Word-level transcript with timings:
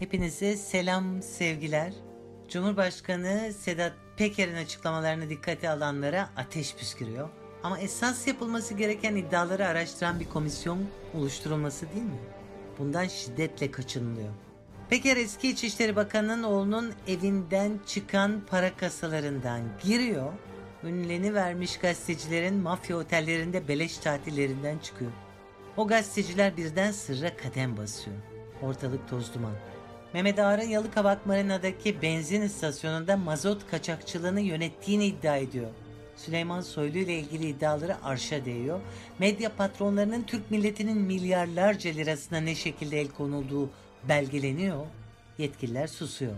Hepinize 0.00 0.56
selam, 0.56 1.22
sevgiler. 1.22 1.92
Cumhurbaşkanı 2.48 3.52
Sedat 3.58 3.92
Peker'in 4.16 4.56
açıklamalarını 4.56 5.30
dikkate 5.30 5.70
alanlara 5.70 6.30
ateş 6.36 6.76
püskürüyor. 6.76 7.28
Ama 7.62 7.78
esas 7.78 8.26
yapılması 8.26 8.74
gereken 8.74 9.16
iddiaları 9.16 9.66
araştıran 9.66 10.20
bir 10.20 10.28
komisyon 10.28 10.78
oluşturulması 11.14 11.86
değil 11.94 12.04
mi? 12.04 12.20
Bundan 12.78 13.06
şiddetle 13.06 13.70
kaçınılıyor. 13.70 14.28
Peker 14.90 15.16
eski 15.16 15.50
İçişleri 15.50 15.96
Bakanı'nın 15.96 16.42
oğlunun 16.42 16.92
evinden 17.06 17.80
çıkan 17.86 18.42
para 18.50 18.76
kasalarından 18.76 19.60
giriyor. 19.82 20.32
Ünleni 20.84 21.34
vermiş 21.34 21.78
gazetecilerin 21.78 22.54
mafya 22.54 22.96
otellerinde 22.96 23.68
beleş 23.68 23.98
tatillerinden 23.98 24.78
çıkıyor. 24.78 25.12
O 25.76 25.86
gazeteciler 25.86 26.56
birden 26.56 26.92
sırra 26.92 27.36
kadem 27.36 27.76
basıyor. 27.76 28.16
Ortalık 28.62 29.08
toz 29.08 29.34
duman. 29.34 29.69
Mehmet 30.14 30.38
Ağar'ın 30.38 30.68
Yalıkavak 30.68 31.26
Marina'daki 31.26 32.02
benzin 32.02 32.42
istasyonunda 32.42 33.16
mazot 33.16 33.70
kaçakçılığını 33.70 34.40
yönettiğini 34.40 35.06
iddia 35.06 35.36
ediyor. 35.36 35.70
Süleyman 36.16 36.60
Soylu 36.60 36.98
ile 36.98 37.18
ilgili 37.18 37.48
iddiaları 37.48 38.04
arşa 38.04 38.44
değiyor. 38.44 38.80
Medya 39.18 39.56
patronlarının 39.56 40.22
Türk 40.22 40.50
milletinin 40.50 40.98
milyarlarca 40.98 41.90
lirasına 41.90 42.40
ne 42.40 42.54
şekilde 42.54 43.00
el 43.00 43.08
konulduğu 43.08 43.70
belgeleniyor. 44.08 44.86
Yetkililer 45.38 45.86
susuyor. 45.86 46.34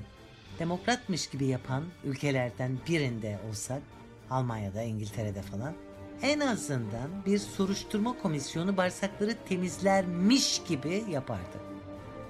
Demokratmış 0.59 1.27
gibi 1.27 1.47
yapan 1.47 1.85
ülkelerden 2.05 2.79
birinde 2.89 3.39
olsak, 3.51 3.83
Almanya'da, 4.31 4.83
İngiltere'de 4.83 5.43
falan, 5.43 5.75
en 6.23 6.41
azından 6.41 7.11
bir 7.27 7.39
soruşturma 7.39 8.19
komisyonu 8.23 8.77
bağırsakları 8.77 9.35
temizlermiş 9.49 10.63
gibi 10.69 11.05
yapardı. 11.11 11.72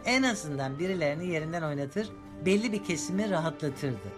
En 0.04 0.22
azından 0.22 0.78
birilerini 0.78 1.26
yerinden 1.26 1.62
oynatır, 1.62 2.08
belli 2.46 2.72
bir 2.72 2.84
kesimi 2.84 3.30
rahatlatırdı. 3.30 4.08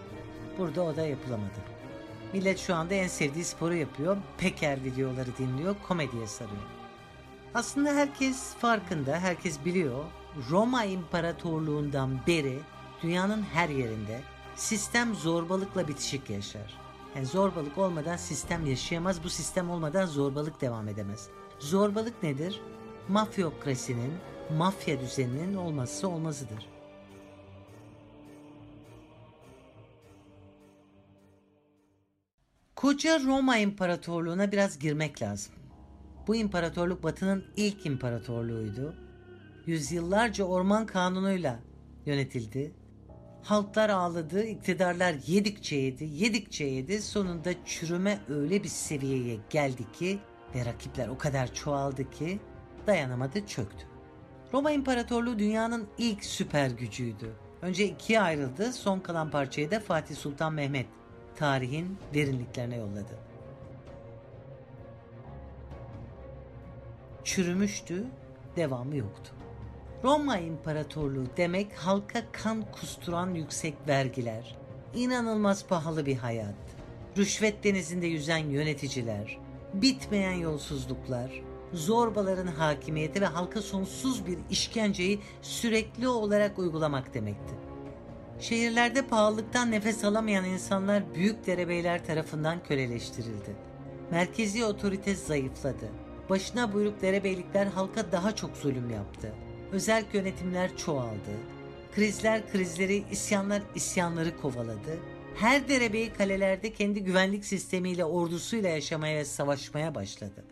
Burada 0.57 0.83
o 0.83 0.95
da 0.95 1.01
yapılamadı. 1.05 1.75
Millet 2.33 2.59
şu 2.59 2.75
anda 2.75 2.93
en 2.93 3.07
sevdiği 3.07 3.43
sporu 3.43 3.73
yapıyor, 3.73 4.17
Peker 4.37 4.83
videoları 4.83 5.37
dinliyor, 5.37 5.75
komediye 5.87 6.27
sarıyor. 6.27 6.61
Aslında 7.53 7.93
herkes 7.93 8.53
farkında, 8.53 9.19
herkes 9.19 9.65
biliyor. 9.65 10.03
Roma 10.49 10.83
İmparatorluğundan 10.83 12.19
beri 12.27 12.59
dünyanın 13.03 13.43
her 13.53 13.69
yerinde 13.69 14.21
sistem 14.55 15.15
zorbalıkla 15.15 15.87
bitişik 15.87 16.29
yaşar. 16.29 16.77
Yani 17.15 17.25
zorbalık 17.25 17.77
olmadan 17.77 18.17
sistem 18.17 18.65
yaşayamaz, 18.65 19.23
bu 19.23 19.29
sistem 19.29 19.69
olmadan 19.69 20.05
zorbalık 20.05 20.61
devam 20.61 20.87
edemez. 20.87 21.27
Zorbalık 21.59 22.23
nedir? 22.23 22.61
Mafyokrasinin, 23.07 24.13
mafya 24.49 24.99
düzeninin 24.99 25.55
olmazsa 25.55 26.07
olmazıdır. 26.07 26.75
Koca 32.75 33.19
Roma 33.19 33.57
İmparatorluğu'na 33.57 34.51
biraz 34.51 34.79
girmek 34.79 35.21
lazım. 35.21 35.53
Bu 36.27 36.35
imparatorluk 36.35 37.03
Batı'nın 37.03 37.45
ilk 37.57 37.85
imparatorluğuydu. 37.85 38.95
Yüzyıllarca 39.65 40.43
orman 40.43 40.85
kanunuyla 40.85 41.59
yönetildi. 42.05 42.75
Halklar 43.43 43.89
ağladı, 43.89 44.43
iktidarlar 44.43 45.15
yedikçe 45.27 45.75
yedi, 45.75 46.03
yedikçe 46.03 46.65
yedi. 46.65 47.01
Sonunda 47.01 47.65
çürüme 47.65 48.19
öyle 48.29 48.63
bir 48.63 48.69
seviyeye 48.69 49.37
geldi 49.49 49.91
ki 49.91 50.19
ve 50.55 50.65
rakipler 50.65 51.07
o 51.07 51.17
kadar 51.17 51.53
çoğaldı 51.53 52.11
ki 52.11 52.39
dayanamadı 52.87 53.47
çöktü. 53.47 53.94
Roma 54.55 54.71
İmparatorluğu 54.71 55.39
dünyanın 55.39 55.87
ilk 55.97 56.25
süper 56.25 56.69
gücüydü. 56.69 57.35
Önce 57.61 57.85
ikiye 57.85 58.21
ayrıldı, 58.21 58.73
son 58.73 58.99
kalan 58.99 59.31
parçayı 59.31 59.71
da 59.71 59.79
Fatih 59.79 60.15
Sultan 60.15 60.53
Mehmet 60.53 60.85
tarihin 61.35 61.97
derinliklerine 62.13 62.75
yolladı. 62.75 63.19
Çürümüştü, 67.23 68.05
devamı 68.55 68.95
yoktu. 68.95 69.31
Roma 70.03 70.37
İmparatorluğu 70.37 71.25
demek 71.37 71.73
halka 71.73 72.31
kan 72.31 72.71
kusturan 72.71 73.33
yüksek 73.33 73.73
vergiler, 73.87 74.57
inanılmaz 74.93 75.67
pahalı 75.67 76.05
bir 76.05 76.17
hayat, 76.17 76.55
rüşvet 77.17 77.63
denizinde 77.63 78.07
yüzen 78.07 78.37
yöneticiler, 78.49 79.37
bitmeyen 79.73 80.37
yolsuzluklar, 80.37 81.41
zorbaların 81.75 82.47
hakimiyeti 82.47 83.21
ve 83.21 83.25
halka 83.25 83.61
sonsuz 83.61 84.25
bir 84.27 84.37
işkenceyi 84.49 85.19
sürekli 85.41 86.07
olarak 86.07 86.59
uygulamak 86.59 87.13
demekti. 87.13 87.53
Şehirlerde 88.39 89.07
pahalılıktan 89.07 89.71
nefes 89.71 90.03
alamayan 90.03 90.45
insanlar 90.45 91.15
büyük 91.15 91.47
derebeyler 91.47 92.05
tarafından 92.05 92.63
köleleştirildi. 92.63 93.55
Merkezi 94.11 94.65
otorite 94.65 95.15
zayıfladı. 95.15 95.89
Başına 96.29 96.73
buyruk 96.73 97.01
derebeylikler 97.01 97.65
halka 97.65 98.11
daha 98.11 98.35
çok 98.35 98.57
zulüm 98.57 98.89
yaptı. 98.89 99.33
Özel 99.71 100.03
yönetimler 100.13 100.77
çoğaldı. 100.77 101.31
Krizler 101.95 102.51
krizleri, 102.51 103.03
isyanlar 103.11 103.61
isyanları 103.75 104.37
kovaladı. 104.37 104.99
Her 105.35 105.67
derebeyi 105.69 106.13
kalelerde 106.13 106.73
kendi 106.73 107.03
güvenlik 107.03 107.45
sistemiyle, 107.45 108.05
ordusuyla 108.05 108.69
yaşamaya 108.69 109.17
ve 109.17 109.25
savaşmaya 109.25 109.95
başladı. 109.95 110.43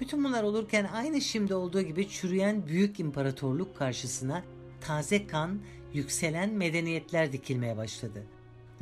Bütün 0.00 0.24
bunlar 0.24 0.42
olurken 0.42 0.84
aynı 0.84 1.20
şimdi 1.20 1.54
olduğu 1.54 1.82
gibi 1.82 2.08
çürüyen 2.08 2.66
büyük 2.66 3.00
imparatorluk 3.00 3.76
karşısına 3.76 4.42
taze 4.80 5.26
kan, 5.26 5.60
yükselen 5.92 6.50
medeniyetler 6.50 7.32
dikilmeye 7.32 7.76
başladı. 7.76 8.22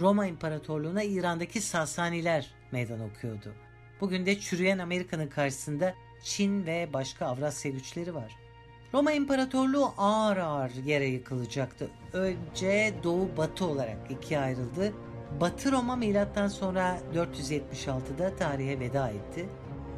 Roma 0.01 0.27
İmparatorluğu'na 0.27 1.03
İran'daki 1.03 1.61
Sasaniler 1.61 2.55
meydan 2.73 3.01
okuyordu. 3.01 3.53
Bugün 4.01 4.27
de 4.27 4.41
çürüyen 4.41 4.79
Amerika'nın 4.79 5.29
karşısında 5.29 5.95
Çin 6.23 6.67
ve 6.67 6.89
başka 6.93 7.27
Avrasya 7.27 7.71
güçleri 7.71 8.15
var. 8.15 8.37
Roma 8.95 9.13
İmparatorluğu 9.13 9.93
ağır 9.99 10.37
ağır 10.37 10.71
yere 10.71 11.07
yıkılacaktı. 11.07 11.91
Önce 12.13 12.95
Doğu 13.03 13.37
Batı 13.37 13.65
olarak 13.65 14.11
ikiye 14.11 14.41
ayrıldı. 14.41 14.93
Batı 15.41 15.73
Roma 15.73 15.97
milattan 15.97 16.49
sonra 16.49 17.01
476'da 17.15 18.37
tarihe 18.37 18.81
veda 18.81 19.09
etti. 19.09 19.49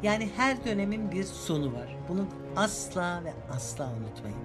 Yani 0.03 0.29
her 0.37 0.65
dönemin 0.65 1.11
bir 1.11 1.23
sonu 1.23 1.73
var. 1.73 1.97
Bunu 2.09 2.25
asla 2.55 3.23
ve 3.23 3.33
asla 3.51 3.89
unutmayın. 3.99 4.37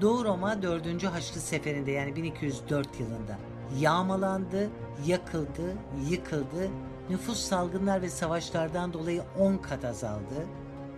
Doğu 0.00 0.24
Roma 0.24 0.62
4. 0.62 1.04
Haçlı 1.04 1.40
Seferi'nde 1.40 1.90
yani 1.90 2.16
1204 2.16 3.00
yılında 3.00 3.38
yağmalandı, 3.78 4.70
yakıldı, 5.06 5.76
yıkıldı. 6.10 6.70
Nüfus 7.10 7.38
salgınlar 7.38 8.02
ve 8.02 8.10
savaşlardan 8.10 8.92
dolayı 8.92 9.22
10 9.38 9.56
kat 9.56 9.84
azaldı. 9.84 10.46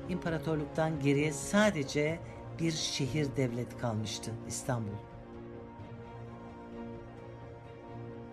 İmparatorluktan 0.08 1.00
geriye 1.00 1.32
sadece 1.32 2.18
bir 2.60 2.72
şehir 2.72 3.36
devlet 3.36 3.78
kalmıştı 3.78 4.30
İstanbul. 4.48 4.92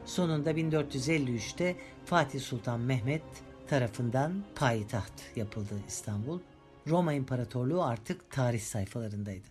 Sonunda 0.05 0.51
1453'te 0.51 1.75
Fatih 2.05 2.39
Sultan 2.41 2.79
Mehmet 2.79 3.23
tarafından 3.71 4.43
payitaht 4.55 5.11
yapıldı 5.35 5.73
İstanbul. 5.87 6.39
Roma 6.87 7.13
İmparatorluğu 7.13 7.83
artık 7.83 8.31
tarih 8.31 8.61
sayfalarındaydı. 8.61 9.47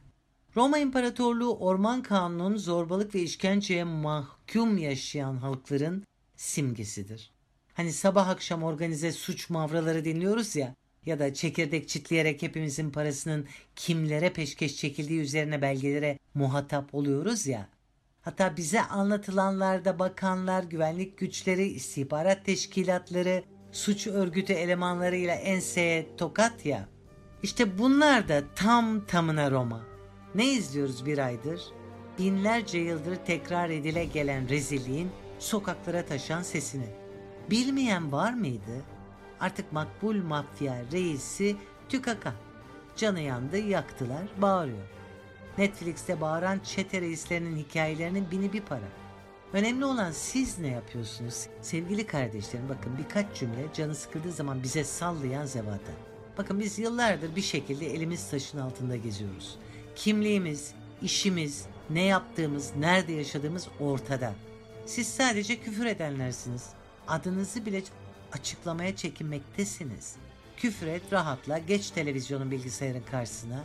Roma 0.57 0.79
İmparatorluğu 0.79 1.57
orman 1.57 2.03
kanunun 2.03 2.57
zorbalık 2.57 3.15
ve 3.15 3.23
işkenceye 3.23 3.85
mahkum 3.85 4.79
yaşayan 4.79 5.37
halkların 5.37 6.05
simgesidir. 6.37 7.31
Hani 7.75 7.93
sabah 7.93 8.29
akşam 8.29 8.63
organize 8.63 9.13
suç 9.13 9.51
mavraları 9.51 10.05
dinliyoruz 10.05 10.57
ya 10.57 10.75
ya 11.07 11.19
da 11.19 11.35
çekirdek 11.35 11.89
çitleyerek 11.89 12.43
hepimizin 12.43 12.91
parasının 12.91 13.47
kimlere 13.77 14.33
peşkeş 14.33 14.77
çekildiği 14.77 15.21
üzerine 15.21 15.63
belgelere 15.63 16.19
muhatap 16.35 16.95
oluyoruz 16.95 17.47
ya. 17.47 17.69
Hatta 18.23 18.57
bize 18.57 18.83
anlatılanlarda 18.83 19.99
bakanlar, 19.99 20.63
güvenlik 20.63 21.19
güçleri, 21.19 21.65
istihbarat 21.65 22.45
teşkilatları, 22.45 23.45
suç 23.73 24.07
örgütü 24.07 24.53
elemanlarıyla 24.53 25.35
enseye 25.35 26.17
tokat 26.17 26.67
ya. 26.67 26.89
İşte 27.43 27.79
bunlar 27.79 28.29
da 28.29 28.43
tam 28.57 29.07
tamına 29.07 29.51
Roma. 29.51 29.81
Ne 30.35 30.47
izliyoruz 30.47 31.07
bir 31.07 31.19
aydır? 31.19 31.63
Binlerce 32.19 32.79
yıldır 32.79 33.17
tekrar 33.17 33.71
edile 33.71 34.05
gelen 34.05 34.49
rezilliğin 34.49 35.11
sokaklara 35.39 36.07
taşan 36.07 36.43
sesini. 36.43 36.87
Bilmeyen 37.51 38.13
var 38.13 38.33
mıydı? 38.33 38.85
Artık 39.41 39.73
makbul 39.73 40.17
mafya 40.17 40.77
reisi 40.93 41.57
tükaka. 41.89 42.33
Canı 42.97 43.21
yandı 43.21 43.59
yaktılar 43.59 44.23
bağırıyor. 44.39 44.89
Netflix'te 45.59 46.21
bağıran 46.21 46.59
çete 46.59 47.01
reislerinin 47.01 47.57
hikayelerinin 47.57 48.31
bini 48.31 48.53
bir 48.53 48.61
para. 48.61 48.89
Önemli 49.53 49.85
olan 49.85 50.13
siz 50.13 50.59
ne 50.59 50.69
yapıyorsunuz? 50.69 51.47
Sevgili 51.63 52.07
kardeşlerim 52.07 52.69
bakın 52.69 52.99
birkaç 52.99 53.35
cümle 53.35 53.67
canı 53.75 53.95
sıkıldığı 53.95 54.33
zaman 54.33 54.63
bize 54.63 54.85
sallayan 54.85 55.47
zevata. 55.47 55.93
Bakın 56.39 56.61
biz 56.61 56.79
yıllardır 56.79 57.37
bir 57.37 57.43
şekilde 57.43 57.95
elimiz 57.95 58.31
taşın 58.31 58.59
altında 58.59 58.97
geziyoruz. 58.97 59.59
Kimliğimiz, 59.97 60.75
işimiz, 61.03 61.67
Ne 61.91 62.03
yaptığımız, 62.03 62.71
nerede 62.79 63.13
yaşadığımız 63.13 63.69
ortada. 63.81 64.35
Siz 64.87 65.09
sadece 65.09 65.61
küfür 65.61 65.87
edenlersiniz. 65.87 66.67
Adınızı 67.09 67.67
bile 67.67 67.83
açıklamaya 68.33 68.97
çekinmektesiniz. 68.97 70.17
Küfür 70.57 70.87
et, 70.87 71.03
rahatla, 71.13 71.59
geç 71.59 71.91
televizyonun 71.91 72.51
bilgisayarın 72.51 73.03
karşısına. 73.11 73.65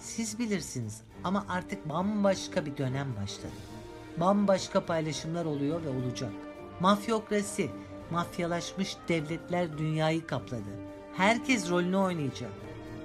Siz 0.00 0.38
bilirsiniz 0.38 1.00
ama 1.24 1.46
artık 1.48 1.88
bambaşka 1.88 2.66
bir 2.66 2.76
dönem 2.76 3.16
başladı. 3.16 3.77
Bambaşka 4.20 4.86
paylaşımlar 4.86 5.44
oluyor 5.44 5.82
ve 5.82 5.88
olacak. 5.88 6.32
Mafyokrasi, 6.80 7.70
mafyalaşmış 8.10 8.96
devletler 9.08 9.78
dünyayı 9.78 10.26
kapladı. 10.26 10.70
Herkes 11.16 11.70
rolünü 11.70 11.96
oynayacak. 11.96 12.50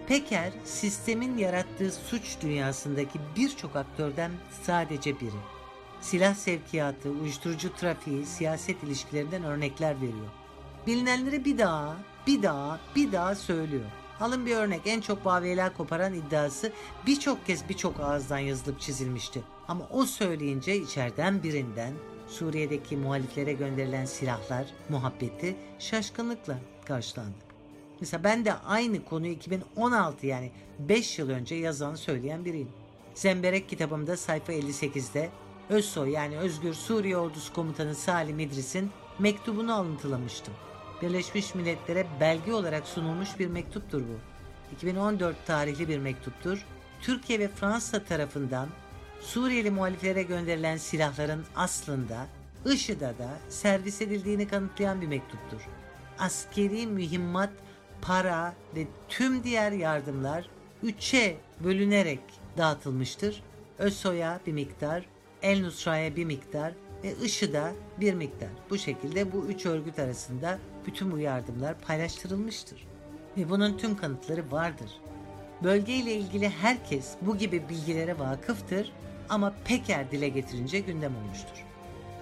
Peker, 0.07 0.51
sistemin 0.65 1.37
yarattığı 1.37 1.91
suç 1.91 2.37
dünyasındaki 2.41 3.19
birçok 3.35 3.75
aktörden 3.75 4.31
sadece 4.61 5.19
biri. 5.19 5.39
Silah 6.01 6.35
sevkiyatı, 6.35 7.09
uyuşturucu 7.09 7.75
trafiği, 7.75 8.25
siyaset 8.25 8.83
ilişkilerinden 8.83 9.43
örnekler 9.43 9.95
veriyor. 9.95 10.29
Bilinenleri 10.87 11.45
bir 11.45 11.57
daha, 11.57 11.97
bir 12.27 12.43
daha, 12.43 12.79
bir 12.95 13.11
daha 13.11 13.35
söylüyor. 13.35 13.85
Alın 14.19 14.45
bir 14.45 14.55
örnek 14.55 14.81
en 14.85 15.01
çok 15.01 15.25
vaveyla 15.25 15.73
koparan 15.73 16.13
iddiası 16.13 16.71
birçok 17.07 17.45
kez 17.45 17.69
birçok 17.69 17.99
ağızdan 17.99 18.37
yazılıp 18.37 18.81
çizilmişti. 18.81 19.43
Ama 19.67 19.87
o 19.91 20.05
söyleyince 20.05 20.77
içeriden 20.77 21.43
birinden 21.43 21.93
Suriye'deki 22.27 22.97
muhaliflere 22.97 23.53
gönderilen 23.53 24.05
silahlar 24.05 24.65
muhabbeti 24.89 25.55
şaşkınlıkla 25.79 26.59
karşılandı. 26.85 27.35
Mesela 27.99 28.23
ben 28.23 28.45
de 28.45 28.53
aynı 28.53 29.05
konuyu 29.05 29.33
2016 29.33 30.27
yani 30.27 30.51
5 30.79 31.19
yıl 31.19 31.29
önce 31.29 31.55
yazan 31.55 31.95
söyleyen 31.95 32.45
biriyim. 32.45 32.69
Zemberek 33.13 33.69
kitabımda 33.69 34.17
sayfa 34.17 34.53
58'de 34.53 35.29
Özsoy 35.69 36.09
yani 36.09 36.37
Özgür 36.37 36.73
Suriye 36.73 37.17
Ordusu 37.17 37.53
Komutanı 37.53 37.95
Salim 37.95 38.39
İdris'in 38.39 38.91
mektubunu 39.19 39.73
alıntılamıştım. 39.73 40.53
Birleşmiş 41.01 41.55
Milletler'e 41.55 42.07
belge 42.19 42.53
olarak 42.53 42.87
sunulmuş 42.87 43.39
bir 43.39 43.47
mektuptur 43.47 44.01
bu. 44.01 44.19
2014 44.75 45.45
tarihli 45.45 45.87
bir 45.87 45.97
mektuptur. 45.97 46.65
Türkiye 47.01 47.39
ve 47.39 47.47
Fransa 47.47 48.03
tarafından 48.03 48.69
Suriyeli 49.23 49.71
muhaliflere 49.71 50.23
gönderilen 50.23 50.77
silahların 50.77 51.45
aslında 51.55 52.27
IŞİD'e 52.65 53.01
da 53.01 53.29
servis 53.49 54.01
edildiğini 54.01 54.47
kanıtlayan 54.47 55.01
bir 55.01 55.07
mektuptur. 55.07 55.61
Askeri 56.19 56.87
mühimmat, 56.87 57.49
para 58.01 58.53
ve 58.75 58.87
tüm 59.09 59.43
diğer 59.43 59.71
yardımlar 59.71 60.49
üçe 60.83 61.37
bölünerek 61.63 62.19
dağıtılmıştır. 62.57 63.43
ÖSO'ya 63.79 64.39
bir 64.47 64.53
miktar, 64.53 65.05
El 65.41 65.61
Nusra'ya 65.61 66.15
bir 66.15 66.25
miktar 66.25 66.73
ve 67.03 67.15
IŞİD'e 67.23 67.73
bir 67.99 68.13
miktar. 68.13 68.49
Bu 68.69 68.77
şekilde 68.77 69.31
bu 69.31 69.45
üç 69.45 69.65
örgüt 69.65 69.99
arasında 69.99 70.59
bütün 70.85 71.11
bu 71.11 71.19
yardımlar 71.19 71.79
paylaştırılmıştır. 71.79 72.87
Ve 73.37 73.49
bunun 73.49 73.77
tüm 73.77 73.97
kanıtları 73.97 74.51
vardır. 74.51 74.91
Bölgeyle 75.63 76.13
ilgili 76.13 76.49
herkes 76.49 77.15
bu 77.21 77.37
gibi 77.37 77.69
bilgilere 77.69 78.19
vakıftır 78.19 78.91
ama 79.29 79.53
Peker 79.65 80.11
dile 80.11 80.29
getirince 80.29 80.79
gündem 80.79 81.15
olmuştur. 81.15 81.63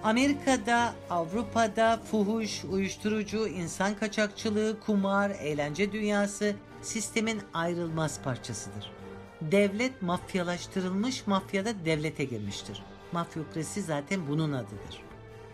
Amerika'da, 0.02 0.92
Avrupa'da 1.10 2.00
fuhuş, 2.10 2.64
uyuşturucu, 2.64 3.48
insan 3.48 3.94
kaçakçılığı, 3.94 4.80
kumar, 4.80 5.30
eğlence 5.30 5.92
dünyası 5.92 6.54
sistemin 6.82 7.40
ayrılmaz 7.54 8.22
parçasıdır. 8.22 8.90
Devlet 9.40 10.02
mafyalaştırılmış, 10.02 11.26
mafyada 11.26 11.84
devlete 11.84 12.24
girmiştir. 12.24 12.82
Mafyokrasi 13.12 13.82
zaten 13.82 14.28
bunun 14.28 14.52
adıdır. 14.52 15.02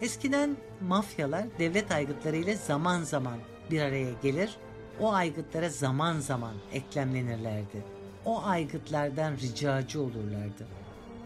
Eskiden 0.01 0.57
mafyalar 0.89 1.45
devlet 1.59 1.93
aygıtlarıyla 1.93 2.55
zaman 2.55 3.03
zaman 3.03 3.39
bir 3.71 3.81
araya 3.81 4.13
gelir, 4.23 4.57
o 5.01 5.13
aygıtlara 5.13 5.69
zaman 5.69 6.21
zaman 6.21 6.55
eklemlenirlerdi. 6.73 7.85
O 8.25 8.43
aygıtlardan 8.45 9.33
ricacı 9.33 10.03
olurlardı. 10.03 10.67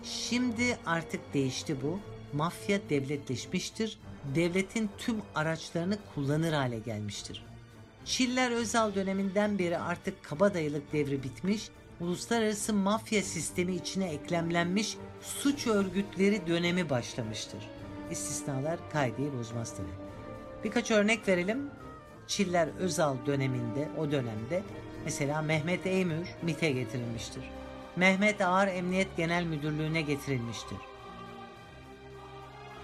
Şimdi 0.02 0.78
artık 0.86 1.34
değişti 1.34 1.76
bu. 1.82 1.98
Mafya 2.32 2.80
devletleşmiştir. 2.90 3.98
Devletin 4.34 4.90
tüm 4.98 5.16
araçlarını 5.34 5.98
kullanır 6.14 6.52
hale 6.52 6.78
gelmiştir. 6.78 7.44
Çiller 8.04 8.50
Özal 8.50 8.94
döneminden 8.94 9.58
beri 9.58 9.78
artık 9.78 10.22
kabadayılık 10.24 10.92
devri 10.92 11.22
bitmiş, 11.22 11.68
uluslararası 12.00 12.72
mafya 12.72 13.22
sistemi 13.22 13.74
içine 13.74 14.08
eklemlenmiş 14.08 14.96
suç 15.20 15.66
örgütleri 15.66 16.46
dönemi 16.46 16.90
başlamıştır. 16.90 17.68
İstisnalar 18.10 18.78
kaydı 18.92 19.38
bozmaz 19.38 19.76
tabi. 19.76 19.88
Birkaç 20.64 20.90
örnek 20.90 21.28
verelim. 21.28 21.70
Çiller 22.26 22.68
Özal 22.78 23.16
döneminde, 23.26 23.88
o 23.98 24.10
dönemde 24.10 24.62
mesela 25.04 25.42
Mehmet 25.42 25.86
Eymür 25.86 26.28
MIT'e 26.42 26.70
getirilmiştir. 26.70 27.42
Mehmet 27.96 28.40
Ağar 28.40 28.68
Emniyet 28.68 29.16
Genel 29.16 29.44
Müdürlüğü'ne 29.44 30.02
getirilmiştir. 30.02 30.78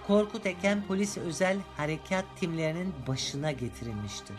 Korkut 0.07 0.47
Eken 0.47 0.83
Polis 0.89 1.19
Özel 1.19 1.57
Harekat 1.77 2.25
Timlerinin 2.41 2.95
başına 3.07 3.53
getirilmiştir. 3.53 4.37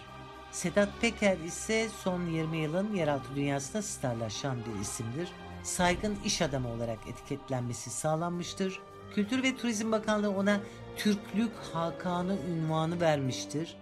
Sedat 0.52 0.90
Peker 1.02 1.38
ise 1.38 1.90
son 2.04 2.26
20 2.26 2.58
yılın 2.58 2.94
yeraltı 2.94 3.36
dünyasında 3.36 3.82
starlaşan 3.82 4.58
bir 4.58 4.82
isimdir. 4.82 5.32
Saygın 5.64 6.18
iş 6.26 6.42
adamı 6.42 6.70
olarak 6.70 7.00
etiketlenmesi 7.08 7.90
sağlanmıştır. 7.90 8.80
Kültür 9.16 9.44
ve 9.44 9.56
Turizm 9.56 9.92
Bakanlığı 9.92 10.30
ona 10.30 10.60
Türklük 10.98 11.52
Hakanı 11.74 12.38
ünvanı 12.50 13.02
vermiştir 13.02 13.78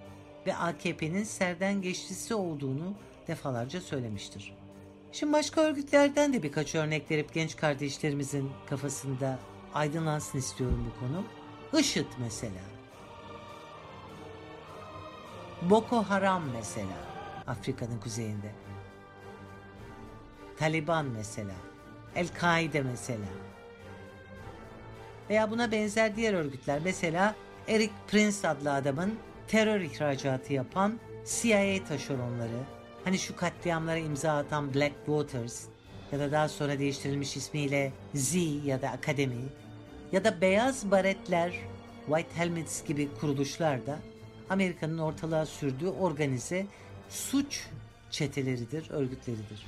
ve 0.45 0.55
AKP'nin 0.55 1.23
serden 1.23 1.81
geçlisi 1.81 2.35
olduğunu 2.35 2.93
defalarca 3.27 3.81
söylemiştir. 3.81 4.53
Şimdi 5.11 5.33
başka 5.33 5.61
örgütlerden 5.61 6.33
de 6.33 6.43
birkaç 6.43 6.75
örnek 6.75 7.11
verip 7.11 7.33
genç 7.33 7.55
kardeşlerimizin 7.55 8.51
kafasında 8.69 9.39
aydınlansın 9.73 10.37
istiyorum 10.37 10.91
bu 10.95 10.99
konu. 10.99 11.23
IŞİD 11.81 12.05
mesela. 12.19 12.61
Boko 15.61 16.03
Haram 16.03 16.43
mesela 16.53 16.97
Afrika'nın 17.47 17.99
kuzeyinde. 17.99 18.51
Taliban 20.57 21.05
mesela. 21.05 21.55
El-Kaide 22.15 22.81
mesela. 22.81 23.27
Veya 25.29 25.51
buna 25.51 25.71
benzer 25.71 26.15
diğer 26.15 26.33
örgütler 26.33 26.81
mesela 26.83 27.35
Eric 27.67 27.93
Prince 28.07 28.47
adlı 28.47 28.73
adamın 28.73 29.15
terör 29.47 29.81
ihracatı 29.81 30.53
yapan 30.53 30.99
CIA 31.25 31.83
taşeronları, 31.87 32.63
hani 33.07 33.19
şu 33.19 33.35
katliamlara 33.35 33.97
imza 33.97 34.37
atan 34.37 34.73
Black 34.73 34.95
Waters 35.05 35.63
ya 36.11 36.19
da 36.19 36.31
daha 36.31 36.49
sonra 36.49 36.79
değiştirilmiş 36.79 37.37
ismiyle 37.37 37.91
Z 38.15 38.35
ya 38.65 38.81
da 38.81 38.89
Akademi 38.89 39.35
ya 40.11 40.23
da 40.23 40.41
Beyaz 40.41 40.91
Baretler, 40.91 41.53
White 42.05 42.35
Helmets 42.35 42.85
gibi 42.85 43.09
kuruluşlar 43.19 43.85
da 43.85 43.99
Amerika'nın 44.49 44.97
ortalığa 44.97 45.45
sürdüğü 45.45 45.87
organize 45.87 46.65
suç 47.09 47.67
çeteleridir, 48.11 48.89
örgütleridir. 48.89 49.65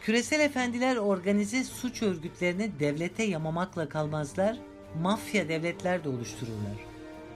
Küresel 0.00 0.40
efendiler 0.40 0.96
organize 0.96 1.64
suç 1.64 2.02
örgütlerini 2.02 2.80
devlete 2.80 3.22
yamamakla 3.22 3.88
kalmazlar, 3.88 4.56
mafya 5.02 5.48
devletler 5.48 6.04
de 6.04 6.08
oluştururlar. 6.08 6.76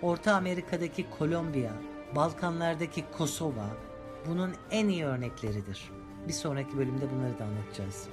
Orta 0.03 0.35
Amerika'daki 0.35 1.11
Kolombiya, 1.19 1.73
Balkanlardaki 2.17 3.05
Kosova 3.19 3.86
bunun 4.29 4.53
en 4.71 4.89
iyi 4.89 5.05
örnekleridir. 5.05 5.91
Bir 6.29 6.33
sonraki 6.33 6.79
bölümde 6.79 7.11
bunları 7.11 7.39
da 7.39 7.45
anlatacağız. 7.45 8.09